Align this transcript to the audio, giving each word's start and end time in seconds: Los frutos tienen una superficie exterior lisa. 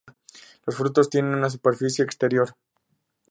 Los 0.65 0.75
frutos 0.77 1.11
tienen 1.11 1.35
una 1.35 1.51
superficie 1.51 2.03
exterior 2.03 2.47
lisa. 2.47 2.57